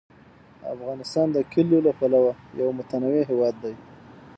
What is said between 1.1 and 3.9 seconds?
د کلیو له پلوه یو متنوع هېواد دی.